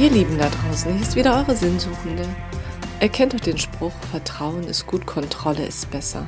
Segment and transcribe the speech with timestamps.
[0.00, 2.26] Ihr Lieben da draußen, hier ist wieder eure Sinnsuchende.
[3.00, 6.26] Erkennt euch den Spruch, Vertrauen ist gut, Kontrolle ist besser.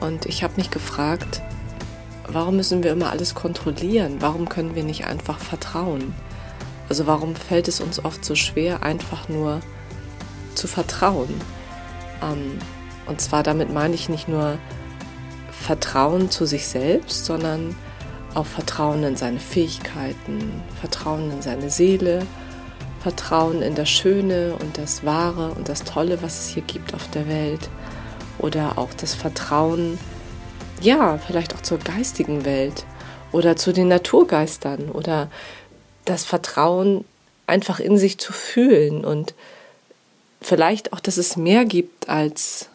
[0.00, 1.40] Und ich habe mich gefragt,
[2.26, 4.16] warum müssen wir immer alles kontrollieren?
[4.18, 6.12] Warum können wir nicht einfach vertrauen?
[6.88, 9.60] Also warum fällt es uns oft so schwer, einfach nur
[10.56, 11.40] zu vertrauen?
[12.20, 12.58] Ähm,
[13.06, 14.58] und zwar damit meine ich nicht nur
[15.52, 17.76] Vertrauen zu sich selbst, sondern
[18.34, 22.26] auch Vertrauen in seine Fähigkeiten, Vertrauen in seine Seele,
[23.00, 27.08] Vertrauen in das Schöne und das Wahre und das Tolle, was es hier gibt auf
[27.10, 27.68] der Welt.
[28.38, 29.98] Oder auch das Vertrauen,
[30.80, 32.84] ja, vielleicht auch zur geistigen Welt
[33.32, 35.30] oder zu den Naturgeistern oder
[36.04, 37.04] das Vertrauen
[37.46, 39.34] einfach in sich zu fühlen und
[40.40, 42.68] vielleicht auch, dass es mehr gibt, als,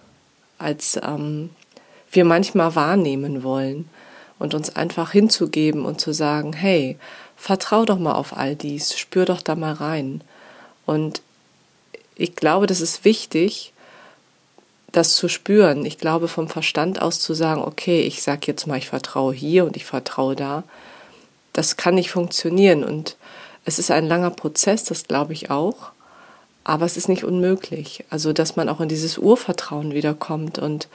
[0.57, 1.49] als ähm,
[2.11, 3.89] wir manchmal wahrnehmen wollen
[4.43, 6.97] und uns einfach hinzugeben und zu sagen, hey,
[7.37, 10.19] vertrau doch mal auf all dies, spür doch da mal rein.
[10.85, 11.21] Und
[12.15, 13.71] ich glaube, das ist wichtig,
[14.91, 15.85] das zu spüren.
[15.85, 19.63] Ich glaube, vom Verstand aus zu sagen, okay, ich sag jetzt mal, ich vertraue hier
[19.63, 20.63] und ich vertraue da,
[21.53, 22.83] das kann nicht funktionieren.
[22.83, 23.15] Und
[23.63, 25.93] es ist ein langer Prozess, das glaube ich auch.
[26.65, 28.03] Aber es ist nicht unmöglich.
[28.09, 30.89] Also, dass man auch in dieses Urvertrauen wiederkommt und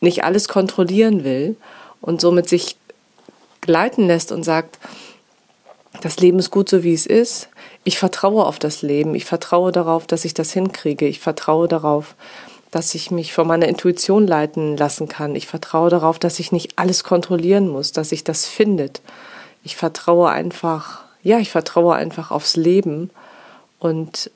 [0.00, 1.56] nicht alles kontrollieren will
[2.02, 2.76] und somit sich
[3.62, 4.78] gleiten lässt und sagt,
[6.02, 7.48] das Leben ist gut so wie es ist.
[7.84, 9.14] Ich vertraue auf das Leben.
[9.14, 11.06] Ich vertraue darauf, dass ich das hinkriege.
[11.06, 12.14] Ich vertraue darauf,
[12.70, 15.36] dass ich mich von meiner Intuition leiten lassen kann.
[15.36, 19.00] Ich vertraue darauf, dass ich nicht alles kontrollieren muss, dass sich das findet.
[19.62, 23.10] Ich vertraue einfach, ja, ich vertraue einfach aufs Leben
[23.78, 24.30] und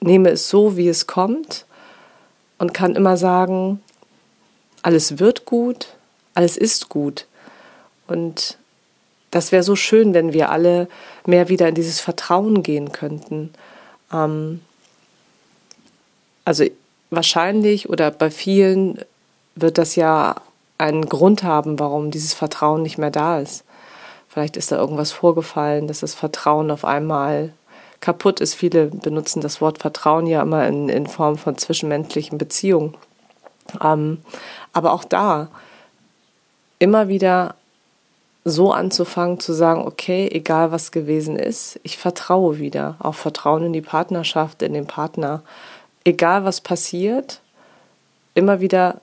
[0.00, 1.64] nehme es so, wie es kommt
[2.58, 3.80] und kann immer sagen,
[4.82, 5.88] alles wird gut,
[6.40, 7.26] alles ist gut.
[8.08, 8.56] Und
[9.30, 10.88] das wäre so schön, wenn wir alle
[11.26, 13.52] mehr wieder in dieses Vertrauen gehen könnten.
[14.10, 14.62] Ähm,
[16.46, 16.64] also
[17.10, 19.04] wahrscheinlich oder bei vielen
[19.54, 20.36] wird das ja
[20.78, 23.64] einen Grund haben, warum dieses Vertrauen nicht mehr da ist.
[24.26, 27.52] Vielleicht ist da irgendwas vorgefallen, dass das Vertrauen auf einmal
[28.00, 28.54] kaputt ist.
[28.54, 32.96] Viele benutzen das Wort Vertrauen ja immer in, in Form von zwischenmenschlichen Beziehungen.
[33.84, 34.22] Ähm,
[34.72, 35.50] aber auch da
[36.80, 37.54] immer wieder
[38.44, 43.72] so anzufangen zu sagen, okay, egal was gewesen ist, ich vertraue wieder, auch Vertrauen in
[43.72, 45.42] die Partnerschaft, in den Partner,
[46.04, 47.40] egal was passiert,
[48.34, 49.00] immer wieder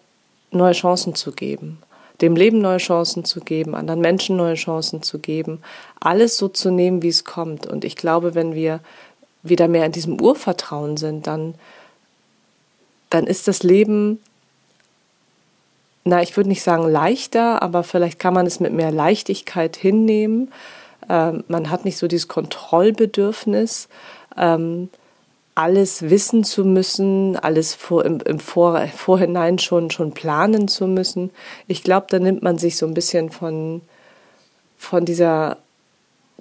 [0.52, 1.78] neue Chancen zu geben,
[2.20, 5.62] dem Leben neue Chancen zu geben, anderen Menschen neue Chancen zu geben,
[6.00, 7.68] alles so zu nehmen, wie es kommt.
[7.68, 8.80] Und ich glaube, wenn wir
[9.44, 11.54] wieder mehr in diesem Urvertrauen sind, dann,
[13.12, 14.20] dann ist das Leben
[16.08, 20.52] na, ich würde nicht sagen leichter, aber vielleicht kann man es mit mehr Leichtigkeit hinnehmen.
[21.10, 23.90] Ähm, man hat nicht so dieses Kontrollbedürfnis,
[24.38, 24.90] ähm,
[25.56, 31.32] alles wissen zu müssen, alles vor, im, im vor, Vorhinein schon, schon planen zu müssen.
[31.68, 33.82] Ich glaube, da nimmt man sich so ein bisschen von,
[34.78, 35.58] von dieser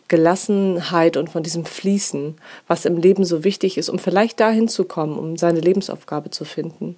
[0.09, 2.37] Gelassenheit und von diesem Fließen,
[2.69, 6.45] was im Leben so wichtig ist, um vielleicht dahin zu kommen, um seine Lebensaufgabe zu
[6.45, 6.97] finden.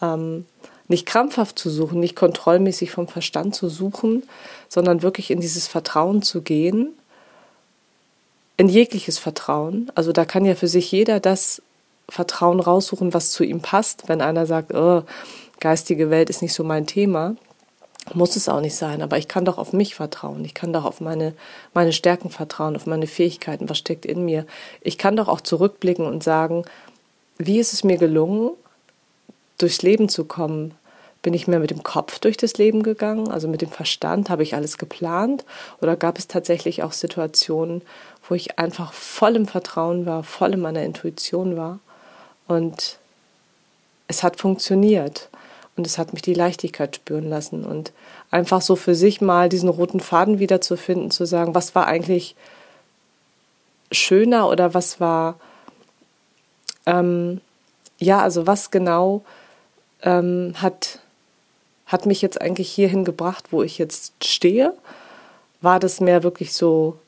[0.00, 0.44] Ähm,
[0.88, 4.22] nicht krampfhaft zu suchen, nicht kontrollmäßig vom Verstand zu suchen,
[4.68, 6.90] sondern wirklich in dieses Vertrauen zu gehen,
[8.56, 9.90] in jegliches Vertrauen.
[9.94, 11.62] Also da kann ja für sich jeder das
[12.08, 14.08] Vertrauen raussuchen, was zu ihm passt.
[14.08, 15.02] Wenn einer sagt, oh,
[15.60, 17.36] geistige Welt ist nicht so mein Thema,
[18.14, 19.02] muss es auch nicht sein.
[19.02, 20.44] Aber ich kann doch auf mich vertrauen.
[20.44, 21.34] Ich kann doch auf meine,
[21.74, 23.68] meine Stärken vertrauen, auf meine Fähigkeiten.
[23.68, 24.46] Was steckt in mir?
[24.80, 26.64] Ich kann doch auch zurückblicken und sagen,
[27.38, 28.52] wie ist es mir gelungen,
[29.58, 30.74] durchs Leben zu kommen,
[31.22, 34.44] bin ich mehr mit dem Kopf durch das Leben gegangen, also mit dem Verstand, habe
[34.44, 35.44] ich alles geplant.
[35.80, 37.82] Oder gab es tatsächlich auch Situationen,
[38.28, 41.80] wo ich einfach voll im Vertrauen war, voll in meiner Intuition war.
[42.46, 42.98] Und
[44.06, 45.28] es hat funktioniert.
[45.76, 47.64] Und es hat mich die Leichtigkeit spüren lassen.
[47.64, 47.92] Und
[48.30, 52.34] einfach so für sich mal diesen roten Faden wiederzufinden, zu sagen, was war eigentlich
[53.92, 55.38] schöner oder was war,
[56.86, 57.40] ähm,
[57.98, 59.22] ja, also was genau
[60.02, 61.00] ähm, hat,
[61.86, 64.74] hat mich jetzt eigentlich hierhin gebracht, wo ich jetzt stehe?
[65.60, 66.98] War das mehr wirklich so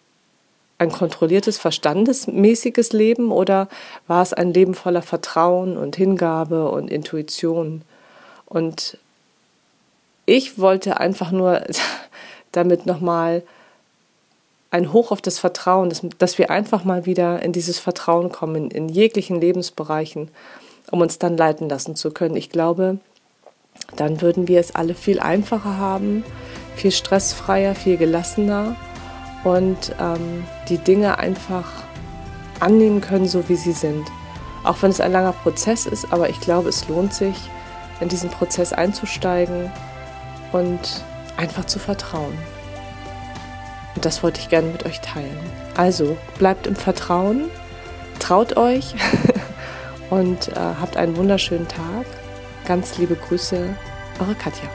[0.79, 3.69] ein kontrolliertes, verstandesmäßiges Leben oder
[4.07, 7.83] war es ein Leben voller Vertrauen und Hingabe und Intuition?
[8.47, 8.97] Und
[10.25, 11.63] ich wollte einfach nur
[12.53, 13.43] damit nochmal
[14.71, 18.57] ein Hoch auf das Vertrauen, dass, dass wir einfach mal wieder in dieses Vertrauen kommen,
[18.57, 20.31] in, in jeglichen Lebensbereichen
[20.91, 22.37] um uns dann leiten lassen zu können.
[22.37, 22.99] Ich glaube,
[23.97, 26.25] dann würden wir es alle viel einfacher haben,
[26.77, 28.77] viel stressfreier, viel gelassener
[29.45, 31.71] und ähm, die Dinge einfach
[32.61, 34.07] annehmen können, so wie sie sind.
[34.65, 37.37] Auch wenn es ein langer Prozess ist, aber ich glaube, es lohnt sich,
[38.01, 39.71] in diesen Prozess einzusteigen
[40.53, 41.05] und
[41.37, 42.37] einfach zu vertrauen.
[43.95, 45.39] Und das wollte ich gerne mit euch teilen.
[45.77, 47.49] Also bleibt im Vertrauen,
[48.19, 48.95] traut euch
[50.11, 52.07] und äh, habt einen wunderschönen Tag.
[52.67, 53.75] Ganz liebe Grüße,
[54.21, 54.69] eure Katja.